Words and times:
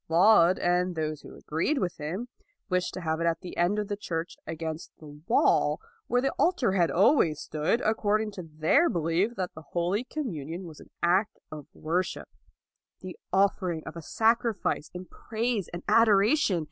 Laud 0.09 0.57
and 0.57 0.95
those 0.95 1.21
who 1.21 1.35
agreed 1.35 1.77
with 1.77 1.97
him 1.97 2.27
wished 2.69 2.91
to 2.95 3.01
have 3.01 3.19
it 3.19 3.27
at 3.27 3.41
the 3.41 3.55
end 3.57 3.77
of 3.77 3.87
the 3.87 3.95
church 3.97 4.35
against 4.47 4.91
the 4.99 5.19
wall, 5.27 5.79
where 6.07 6.21
the 6.23 6.33
altar 6.39 6.71
had 6.73 6.89
always 6.89 7.39
stood, 7.39 7.81
accord 7.81 8.19
ing 8.21 8.31
to 8.31 8.41
their 8.41 8.89
belief 8.89 9.35
that 9.35 9.53
the 9.53 9.61
Holy 9.61 10.03
Com 10.03 10.23
munion 10.23 10.63
was 10.63 10.79
an 10.79 10.89
act 11.03 11.37
of 11.51 11.67
worship, 11.75 12.27
the 13.01 13.15
offer 13.31 13.71
ing 13.71 13.83
of 13.85 13.95
a 13.95 14.01
sacrifice 14.01 14.89
of 14.95 15.07
praise 15.11 15.69
and 15.71 15.83
adoration. 15.87 16.59